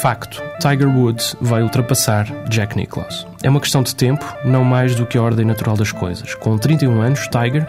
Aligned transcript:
Facto: 0.00 0.42
Tiger 0.60 0.88
Woods 0.88 1.36
vai 1.40 1.62
ultrapassar 1.62 2.24
Jack 2.48 2.74
Nicklaus. 2.74 3.26
É 3.42 3.50
uma 3.50 3.60
questão 3.60 3.82
de 3.82 3.94
tempo, 3.94 4.24
não 4.44 4.64
mais 4.64 4.94
do 4.94 5.04
que 5.04 5.18
a 5.18 5.22
ordem 5.22 5.44
natural 5.44 5.76
das 5.76 5.92
coisas. 5.92 6.34
Com 6.34 6.56
31 6.56 7.02
anos, 7.02 7.28
Tiger, 7.28 7.66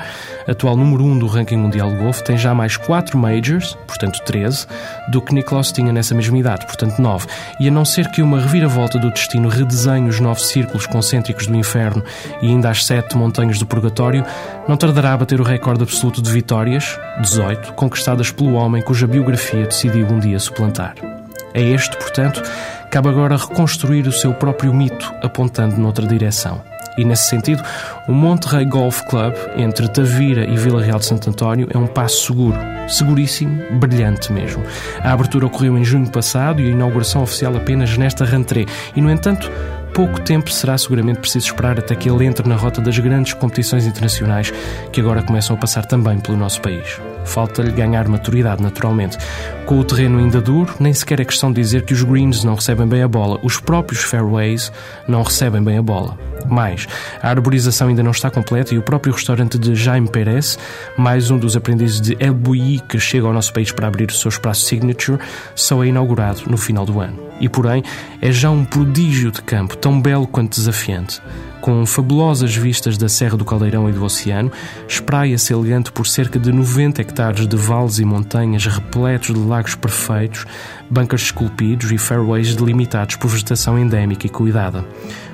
atual 0.48 0.78
número 0.78 1.04
1 1.04 1.20
do 1.20 1.28
ranking 1.28 1.58
mundial 1.58 1.90
de 1.90 1.98
golfe, 1.98 2.24
tem 2.24 2.38
já 2.38 2.54
mais 2.54 2.78
4 2.78 3.18
majors, 3.18 3.78
portanto 3.86 4.22
13, 4.24 4.66
do 5.12 5.22
que 5.22 5.34
Nicklaus 5.34 5.72
tinha 5.74 5.92
nessa 5.92 6.16
mesma 6.16 6.38
idade, 6.38 6.66
portanto 6.66 7.00
9. 7.00 7.28
E 7.60 7.68
a 7.68 7.72
não 7.72 7.84
ser 7.84 8.10
que 8.12 8.22
uma 8.22 8.40
reviravolta 8.40 8.98
do 8.98 9.12
destino 9.12 9.50
redesenhe 9.50 10.08
os 10.08 10.22
nove 10.22 10.42
círculos 10.42 10.88
concêntricos 10.88 11.48
do 11.48 11.56
inferno 11.56 12.04
e 12.42 12.48
ainda 12.48 12.70
as 12.70 12.86
sete 12.86 13.18
montanhas 13.18 13.60
do 13.60 13.66
purgatório, 13.66 14.26
não 14.68 14.78
tardará 14.78 15.14
a 15.14 15.18
bater 15.18 15.42
o 15.42 15.44
recorde 15.44 15.84
absoluto 15.84 16.22
de 16.22 16.32
vitórias, 16.32 16.98
18, 17.20 17.74
conquistadas 17.74 18.32
pelo 18.32 18.54
homem 18.54 18.82
cuja 18.82 19.06
biografia 19.06 19.66
decidiu 19.66 20.08
um 20.08 20.20
dia 20.20 20.40
suplantar. 20.40 21.19
É 21.60 21.62
este, 21.62 21.98
portanto, 21.98 22.42
cabe 22.90 23.10
agora 23.10 23.36
reconstruir 23.36 24.08
o 24.08 24.14
seu 24.14 24.34
próprio 24.34 24.74
mito, 24.74 25.14
apontando 25.22 25.76
noutra 25.76 26.08
direção. 26.08 26.69
E 27.00 27.06
nesse 27.06 27.30
sentido, 27.30 27.64
o 28.10 28.12
Monterrey 28.12 28.66
Golf 28.66 29.04
Club, 29.04 29.34
entre 29.56 29.88
Tavira 29.88 30.44
e 30.44 30.58
Vila 30.58 30.84
Real 30.84 31.00
de 31.00 31.06
Santo 31.06 31.30
António, 31.30 31.66
é 31.74 31.78
um 31.78 31.88
passo 31.88 32.28
seguro, 32.28 32.58
seguríssimo, 32.90 33.64
brilhante 33.80 34.34
mesmo. 34.34 34.62
A 35.02 35.14
abertura 35.14 35.46
ocorreu 35.46 35.78
em 35.78 35.86
junho 35.86 36.10
passado 36.10 36.62
e 36.62 36.68
a 36.68 36.72
inauguração 36.72 37.24
oficial 37.24 37.56
apenas 37.56 37.98
nesta 37.98 38.26
rentrée. 38.26 38.66
E, 38.98 39.00
no 39.00 39.10
entanto, 39.10 39.50
pouco 39.94 40.20
tempo 40.20 40.52
será 40.52 40.78
seguramente 40.78 41.22
preciso 41.22 41.46
esperar 41.46 41.80
até 41.80 41.96
que 41.96 42.10
ele 42.10 42.26
entre 42.26 42.48
na 42.50 42.58
rota 42.58 42.82
das 42.82 43.00
grandes 43.00 43.32
competições 43.32 43.86
internacionais 43.86 44.52
que 44.92 45.00
agora 45.00 45.24
começam 45.24 45.56
a 45.56 45.60
passar 45.60 45.86
também 45.86 46.20
pelo 46.20 46.38
nosso 46.38 46.62
país. 46.62 47.00
Falta-lhe 47.24 47.72
ganhar 47.72 48.10
maturidade, 48.10 48.62
naturalmente. 48.62 49.18
Com 49.66 49.80
o 49.80 49.86
terreno 49.86 50.20
ainda 50.20 50.42
duro, 50.42 50.74
nem 50.82 50.94
sequer 50.94 51.22
é 51.22 51.26
questão 51.26 51.50
de 51.50 51.62
dizer 51.62 51.84
que 51.84 51.94
os 51.94 52.04
greens 52.04 52.44
não 52.44 52.56
recebem 52.56 52.88
bem 52.88 53.04
a 53.04 53.08
bola. 53.08 53.40
Os 53.42 53.58
próprios 53.58 54.04
fairways 54.04 54.70
não 55.08 55.22
recebem 55.22 55.64
bem 55.64 55.78
a 55.78 55.82
bola. 55.82 56.29
Mais, 56.50 56.88
a 57.22 57.30
arborização 57.30 57.88
ainda 57.88 58.02
não 58.02 58.12
está 58.12 58.30
completa 58.30 58.74
e 58.74 58.78
o 58.78 58.82
próprio 58.82 59.14
restaurante 59.14 59.58
de 59.58 59.76
Jaime 59.76 60.10
Pérez, 60.10 60.58
mais 60.98 61.30
um 61.30 61.38
dos 61.38 61.56
aprendizes 61.56 62.02
de 62.02 62.18
El 62.20 62.34
Bouilly 62.34 62.80
que 62.80 63.00
chega 63.00 63.28
ao 63.28 63.34
nosso 63.34 63.54
país 63.54 63.72
para 63.72 63.88
abrir 63.88 64.10
o 64.10 64.14
seu 64.14 64.30
espaço 64.30 64.62
Signature, 64.62 65.20
só 65.56 65.84
é 65.84 65.88
inaugurado 65.88 66.42
no 66.48 66.58
final 66.58 66.86
do 66.86 67.00
ano. 67.00 67.20
E, 67.40 67.48
porém, 67.48 67.84
é 68.22 68.32
já 68.32 68.50
um 68.50 68.66
prodígio 68.66 69.32
de 69.32 69.42
campo, 69.42 69.78
tão 69.78 70.02
belo 70.02 70.28
quanto 70.28 70.56
desafiante 70.56 71.22
com 71.62 71.86
fabulosas 71.86 72.56
vistas 72.56 72.98
da 72.98 73.10
Serra 73.10 73.38
do 73.38 73.46
Caldeirão 73.46 73.90
e 73.90 73.92
do 73.92 74.04
Oceano, 74.04 74.52
espraia-se 74.88 75.54
elegante 75.54 75.92
por 75.92 76.08
cerca 76.08 76.40
de 76.40 76.52
90 76.52 77.02
hectares 77.02 77.48
de 77.48 77.56
vales 77.56 78.00
e 78.00 78.06
montanhas 78.06 78.66
repletos 78.66 79.36
de 79.36 79.40
lagos 79.40 79.76
perfeitos, 79.76 80.46
bancas 80.90 81.22
esculpidos 81.22 81.92
e 81.92 81.98
fairways 81.98 82.56
delimitados 82.56 83.16
por 83.18 83.30
vegetação 83.30 83.78
endémica 83.78 84.26
e 84.26 84.30
cuidada. 84.30 84.86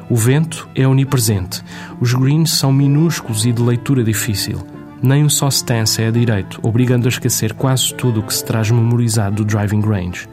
O 0.10 0.16
vento 0.16 0.70
é 0.76 0.88
onipresente, 0.88 1.64
os 2.00 2.14
greens 2.14 2.52
são 2.52 2.72
minúsculos 2.72 3.46
e 3.46 3.52
de 3.52 3.62
leitura 3.62 4.04
difícil. 4.04 4.60
Nem 5.02 5.24
um 5.24 5.30
só 5.30 5.48
stance 5.48 6.02
é 6.02 6.12
direito, 6.12 6.60
obrigando 6.62 7.08
a 7.08 7.10
esquecer 7.10 7.54
quase 7.54 7.94
tudo 7.94 8.20
o 8.20 8.24
que 8.24 8.34
se 8.34 8.46
traz 8.46 8.70
memorizado 8.70 9.38
do 9.38 9.46
driving 9.46 9.82
range. 9.82 10.28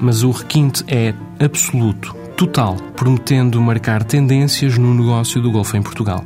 Mas 0.00 0.22
o 0.22 0.30
requinte 0.30 0.82
é 0.88 1.12
absoluto, 1.38 2.14
total, 2.36 2.76
prometendo 2.96 3.60
marcar 3.60 4.02
tendências 4.02 4.78
no 4.78 4.94
negócio 4.94 5.42
do 5.42 5.50
golfe 5.50 5.76
em 5.76 5.82
Portugal. 5.82 6.24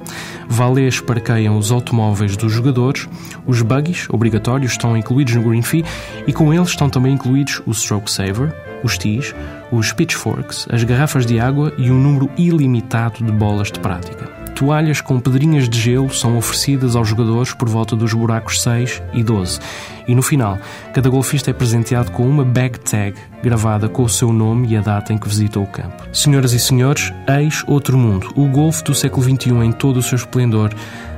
Valês 0.48 1.00
parqueiam 1.00 1.56
os 1.56 1.72
automóveis 1.72 2.36
dos 2.36 2.52
jogadores, 2.52 3.08
os 3.46 3.62
buggies, 3.62 4.06
obrigatórios, 4.10 4.72
estão 4.72 4.96
incluídos 4.96 5.34
no 5.34 5.42
Green 5.42 5.62
Fee 5.62 5.84
e 6.26 6.32
com 6.32 6.52
eles 6.52 6.68
estão 6.68 6.88
também 6.88 7.14
incluídos 7.14 7.62
o 7.66 7.72
Stroke 7.72 8.10
Saver, 8.10 8.54
os 8.82 8.98
tees, 8.98 9.34
os 9.70 9.92
pitchforks, 9.92 10.66
as 10.70 10.82
garrafas 10.84 11.26
de 11.26 11.38
água 11.38 11.72
e 11.78 11.90
um 11.90 11.98
número 11.98 12.30
ilimitado 12.36 13.24
de 13.24 13.32
bolas 13.32 13.70
de 13.70 13.80
prática. 13.80 14.42
Toalhas 14.54 15.00
com 15.00 15.18
pedrinhas 15.18 15.68
de 15.68 15.80
gelo 15.80 16.12
são 16.12 16.36
oferecidas 16.36 16.94
aos 16.94 17.08
jogadores 17.08 17.52
por 17.52 17.68
volta 17.68 17.96
dos 17.96 18.12
buracos 18.12 18.62
6 18.62 19.02
e 19.12 19.22
12. 19.22 19.58
E 20.06 20.14
no 20.14 20.22
final, 20.22 20.58
cada 20.92 21.08
golfista 21.08 21.50
é 21.50 21.54
presenteado 21.54 22.10
com 22.12 22.28
uma 22.28 22.44
bag 22.44 22.78
tag 22.78 23.14
gravada 23.42 23.88
com 23.88 24.02
o 24.04 24.08
seu 24.08 24.32
nome 24.32 24.68
e 24.68 24.76
a 24.76 24.80
data 24.80 25.12
em 25.12 25.18
que 25.18 25.28
visitou 25.28 25.64
o 25.64 25.66
campo. 25.66 26.04
Senhoras 26.12 26.52
e 26.52 26.60
senhores, 26.60 27.12
eis 27.26 27.64
outro 27.66 27.96
mundo, 27.98 28.32
o 28.36 28.46
golfe 28.46 28.84
do 28.84 28.94
século 28.94 29.22
XXI 29.24 29.50
em 29.64 29.72
todo 29.72 29.96
o 29.96 30.02
seu 30.02 30.16
esplendor, 30.16 30.70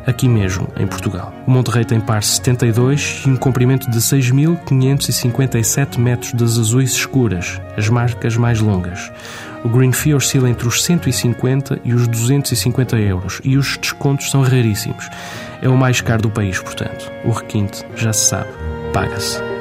aqui 0.07 0.29
mesmo, 0.29 0.69
em 0.79 0.87
Portugal. 0.87 1.33
O 1.47 1.51
Monterrey 1.51 1.85
tem 1.85 2.01
par 2.01 2.23
72 2.23 3.25
e 3.27 3.31
um 3.31 3.37
comprimento 3.37 3.91
de 3.91 3.99
6.557 3.99 5.99
metros 5.99 6.33
das 6.33 6.59
azuis 6.59 6.93
escuras, 6.93 7.61
as 7.77 7.89
marcas 7.89 8.37
mais 8.37 8.61
longas. 8.61 9.11
O 9.65 9.69
Green 9.69 9.93
Fee 9.93 10.15
oscila 10.15 10.51
entre 10.51 10.69
os 10.69 10.85
150 10.85 11.81
e 11.85 11.95
os 11.95 12.07
250 12.07 12.97
euros 12.99 13.41
e 13.43 13.57
os 13.57 13.79
descontos 13.79 14.31
são 14.31 14.43
raríssimos. 14.43 15.09
É 15.63 15.69
o 15.69 15.77
mais 15.77 16.01
caro 16.01 16.23
do 16.23 16.31
país, 16.31 16.61
portanto. 16.61 17.11
O 17.25 17.31
requinte, 17.31 17.85
já 17.97 18.13
se 18.13 18.27
sabe, 18.27 18.51
paga-se. 18.93 19.54